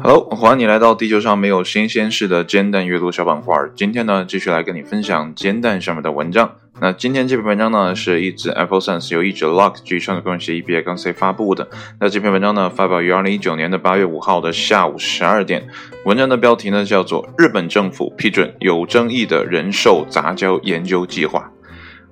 [0.00, 3.56] Hello，欢迎你来到地球上没有新鲜事的煎蛋阅读小板块。
[3.74, 6.54] 今天呢，继续来跟你分享煎蛋上面的文章。
[6.80, 11.68] 那今天这篇文章呢，是一纸 Apple Sense 由一纸 Lock 据创作工业协议 B I 杠 C 发布的。
[11.98, 15.66] 那这篇文章呢，发表于二零一九年的八月五号的下午十二点。
[16.04, 21.50] 文章的标题呢，叫做《日本政府批准有争议的人兽杂交研究计划》。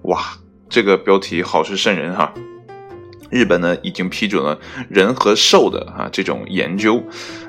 [0.09, 0.19] 哇，
[0.69, 2.35] 这个标题好是瘆人哈！
[3.33, 4.57] 日本呢，已经批准了
[4.89, 7.03] 人和兽的啊这种研究。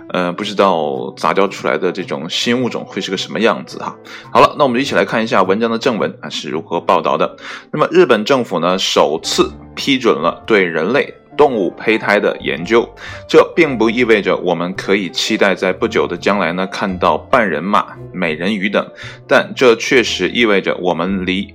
[0.10, 3.96] 呃，不知道杂交出来的这种新物种会是个什么样子哈。
[4.32, 7.36] 好了，那我们一起来看一下文章的正文啊是如何报道的。
[7.72, 12.88] 那么，日本政府呢首次批准了对人类动物胚胎的研究，
[13.28, 18.86] 这并不意味着我们可以期待在不久的将来呢看到半人马、美人鱼等，
[19.28, 21.52] 但这确实意味着我们离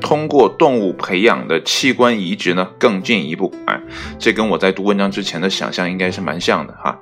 [0.00, 3.52] 通过动物培养的器官移植呢更进一步。
[3.66, 3.80] 哎，
[4.18, 6.98] 这跟我在读文章之前的想象应该是蛮像的哈。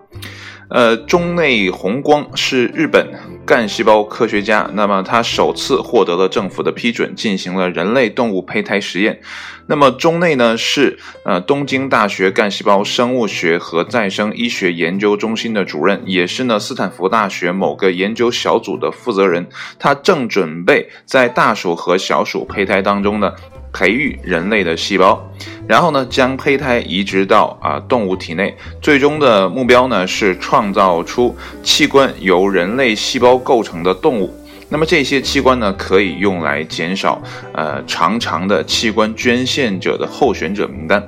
[0.69, 3.07] 呃，中内宏光是日本
[3.47, 9.21] 干细胞科学家，那么他首次获得了政府的批准，进行了人类动物胚胎实验。
[9.67, 19.47] 那么中内呢是呃东京大学干细胞生物学和再生医学研究中心的主任，也是呢斯坦福大学某个研究小组的负责人。
[19.79, 23.33] 他正准备在大鼠和小鼠胚胎当中呢。
[23.77, 25.29] 培育人类的细胞，
[25.67, 34.33] 然后呢，将胚胎移植到啊动物体内，最终的目标呢是创造出器官由人类细胞构成的动物。
[34.69, 41.07] 那么这些器官呢，可以用来减少呃长长的器官捐献者的候选者名单。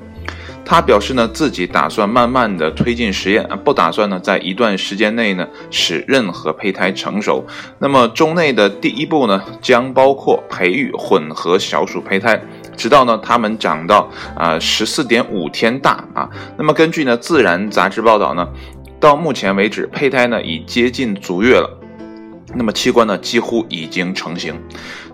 [0.69, 7.47] 他表示呢，自己打算慢慢的推进实验，不打算呢在一段时间内呢使任何胚胎成熟。
[7.79, 12.41] 那么中内的第一步呢，将包括培育混合小鼠胚胎，
[12.77, 16.29] 直到呢它们长到啊十四点五天大啊。
[16.57, 18.47] 那么根据呢《自然》杂志报道呢，
[19.01, 21.69] 到目前为止，胚胎呢已接近足月了，
[22.55, 24.55] 那么器官呢几乎已经成型。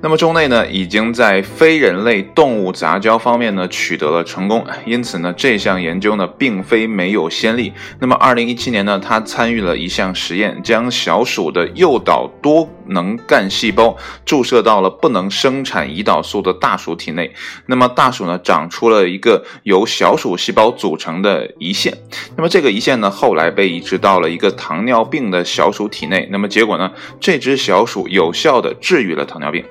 [0.03, 7.73] 那么中内呢，已经在非人类动物杂交方面呢取得了成功，因此呢，这项研究呢并非没有先例。
[8.01, 17.33] 那么二零一七年呢，他参与了一项实验，将小鼠的诱导多能干细胞注射到了不能生产胰岛素的大鼠体内。
[17.67, 21.97] 那么大鼠呢，长出了一个由小鼠细胞组成的胰腺。
[22.37, 26.29] 那么这个胰腺呢，后来被移植到了一个糖尿病的小鼠体内。
[26.33, 26.91] 那么结果呢，
[27.21, 29.65] 这只小鼠有效的治愈了糖尿病。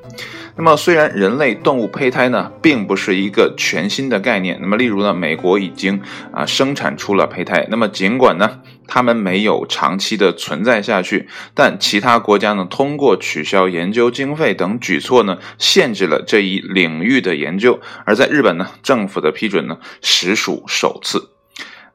[0.57, 4.59] 那么，虽然人类动物胚胎呢，并不是一个全新的概念。
[4.61, 6.01] 那么，例如呢，美国已经
[6.33, 7.65] 啊生产出了胚胎。
[7.69, 17.79] 那么，尽管呢，他们没有长期的存在下去，但其他国家呢，通过取消研究经费等举措呢，限制了这一领域的研究。
[18.05, 21.29] 而在日本呢，政府的批准呢，实属首次。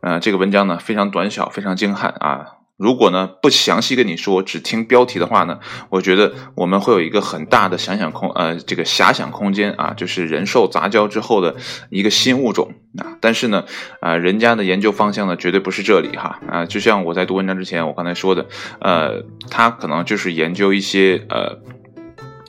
[0.01, 2.56] 呃，这个文章呢，非常短小，非常精悍啊。
[2.77, 11.57] 如果呢不详细跟你说，只听标题的话呢，我觉得我们会有一个很大的想想空呃这个遐想空间啊，就是人兽杂交之后的
[11.91, 13.17] 一个新物种啊。
[13.21, 13.65] 但是呢，
[14.01, 18.47] 啊人家的研究方向呢绝对不是这里哈啊，就像我在读文章之前我刚才说的，
[18.81, 21.59] 呃，他可能就是研究一些呃。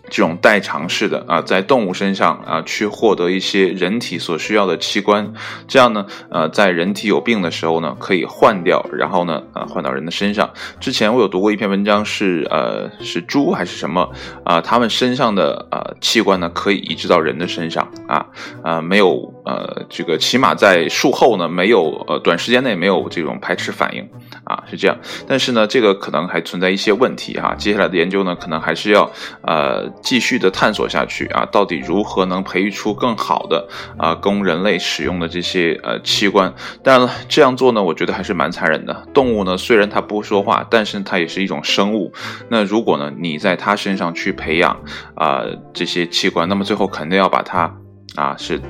[0.09, 5.33] 这种代偿式的啊，在动物身上啊，去获得一些人体所需要的器官，
[5.67, 10.49] 这样呢，呃，在人体有病的时候呢，可以换掉，然后呢，呃，换到人的身上。
[10.79, 14.09] 之前我有读过一篇文章，是呃，是猪还是什么
[14.43, 14.61] 啊？
[14.61, 18.25] 他们身上的呃器官呢，可以移植到人的身上啊
[18.63, 24.07] 啊，没有呃，这个起码在术后呢，没有呃，短时间内没有这种排斥反应
[24.43, 24.97] 啊，是这样。
[25.25, 29.09] 但是呢，这个可能还存在一些问题哈，接下来的研究呢，可能还是要
[29.41, 29.87] 呃。
[30.01, 36.53] 继续的探索下去啊，到底如何能培育出更好的啊供人类使用的这些呃器官？
[36.83, 39.07] 当然了，这样做呢，我觉得还是蛮残忍的。
[39.13, 42.13] 动物呢，虽然它不说话，但是它也是一种生物。
[42.49, 44.79] 那如果呢，你在它身上去培养
[45.15, 45.43] 啊
[45.73, 47.73] 这些器官，那么最后肯定要把它
[48.15, 48.61] 啊是。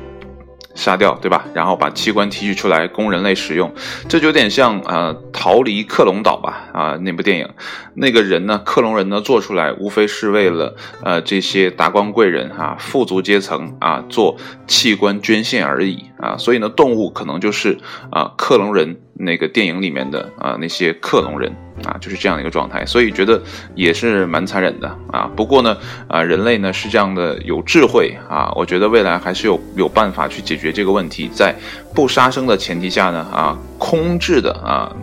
[0.78, 1.44] 杀掉，对吧？
[1.54, 3.74] 然后把器官提取出来供人类使用，
[4.08, 7.50] 这就有点像呃逃离克隆岛吧啊那部电影，
[7.96, 14.38] 那个人呢，克隆人呢做出来，无非是为了呃这些达官贵人哈富足阶层啊做
[14.68, 16.06] 器官捐献而已。
[16.20, 17.78] 啊，所以呢动物可能就是
[18.12, 18.98] 啊克隆人。
[19.20, 21.52] 那个电影里面的啊，那些克隆人
[21.84, 23.42] 啊，就是这样的一个状态，所以觉得
[23.74, 25.28] 也是蛮残忍的啊。
[25.36, 25.76] 不过呢，
[26.08, 31.56] 啊，人类呢是这样的有智慧啊，我觉得未来还是有有办法去解决这个问题，在
[31.96, 34.96] 不杀生的前提下呢，啊，空置的啊，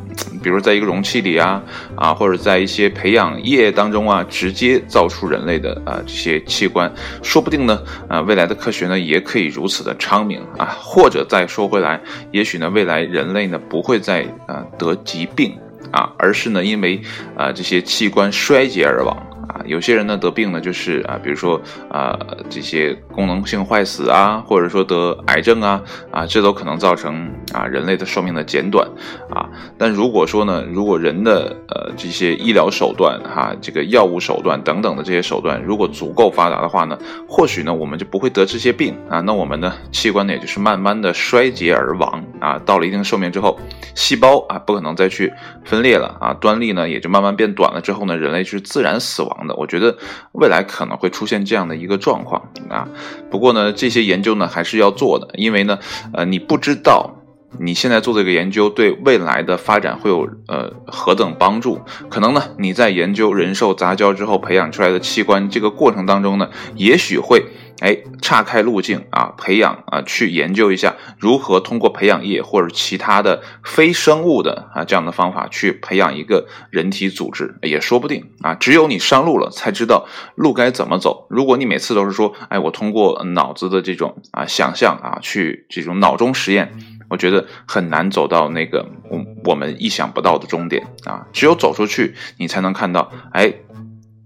[0.44, 1.62] 比如在一个容器里啊
[1.96, 6.92] 啊，或者在一些培养液当中啊，直接造出人类的啊这些器官，
[7.22, 10.76] 说不定呢啊，未来的科学呢也可以如此的昌明啊。
[10.78, 11.98] 或者再说回来，
[12.30, 15.56] 也许呢未来人类呢不会再啊得疾病
[15.90, 17.00] 啊，而是呢因为
[17.34, 19.16] 啊这些器官衰竭而亡。
[19.66, 22.18] 有些人呢得病呢，就是啊，比如说啊，
[22.48, 28.88] 这些功能性坏死啊，或者说得癌症啊，啊，这都可能造成啊人类的寿命的减短
[29.30, 29.48] 啊。
[29.78, 39.20] 但如果说呢，如果人的呃这些医疗手段哈，这个药物手段等等的这些手段如果足够发达的话呢，或许呢我们就不会得这些病啊。
[39.20, 42.58] 那我们的器官呢也就是慢慢的衰竭而亡啊。
[42.66, 43.58] 到了一定寿命之后，
[43.94, 45.32] 细胞啊不可能再去
[45.64, 49.30] 分裂了啊，端粒呢也就慢慢变短了之后呢，人类是自然死亡。
[49.46, 49.96] 的，我觉得
[50.32, 52.88] 未来可能会出现这样的一个状况啊。
[53.30, 55.78] 不过呢，这些研究呢还是要做的，因为呢，
[56.12, 57.13] 呃，你不知道
[57.58, 61.80] 你现在做这个研究对未来的发展会有呃何等帮助。
[62.08, 67.44] 可能呢，你在研究人兽杂交之后培养出来的器官这个过程当中呢，也许会。
[67.80, 78.54] 哎，岔开路径啊，培养啊，去研究一下如何通过培养液或者其他的非生物的啊这样的方法去培养一个人体组织，也说不定啊。
[78.54, 81.26] 只有你上路了，才知道路该怎么走。
[81.28, 86.72] 如果你每次都是说，哎，我通过脑子的这种啊想象啊，去这种脑中实验，
[87.08, 91.26] 我觉得很难走到那个我我们意想不到的终点啊。
[91.32, 93.54] 只有走出去，你才能看到，哎。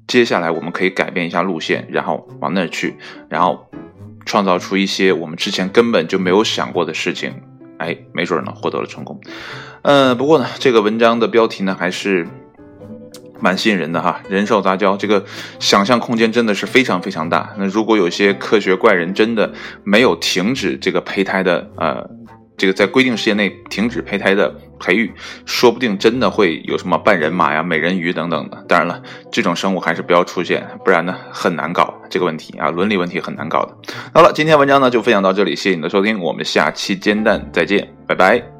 [0.06, 2.96] 接下来我们可以改变一下路线，然后往那儿去，
[3.28, 3.70] 然后
[4.25, 7.42] 创造出一些我们之前根本就没有想过的事情，
[7.76, 9.20] 哎，没准呢获得了成功。
[9.82, 12.26] 嗯，不过呢，这个文章的标题呢还是
[13.38, 15.26] 蛮吸引人的哈，人兽杂交，这个
[15.58, 17.54] 想象空间真的是非常非常大。
[17.58, 19.52] 那如果有些科学怪人真的
[19.84, 22.08] 没有停止这个胚胎的呃。
[22.58, 25.10] 这个在规定时间内停止胚胎的培育，
[25.46, 28.62] 说不定真的会有什么半人马呀、美人鱼等等的。
[28.69, 29.00] 当然了，
[29.31, 33.75] 这种生物还是不要出现，不然呢很难搞这个问题啊，伦理问题很难搞的。
[34.12, 38.57] 好了，今天文章呢就分享到这里，谢谢你的收听，我们下期煎蛋再见，拜拜。